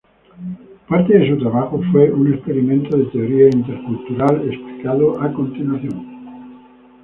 Parte 0.89 1.13
de 1.15 1.29
su 1.29 1.37
trabajo 1.37 1.79
fue 1.91 2.09
un 2.09 2.33
experimento 2.33 2.97
de 2.97 3.05
teoría 3.11 3.49
intercultural 3.53 4.49
explicado 4.49 5.21
a 5.21 5.31
continuación. 5.31 6.57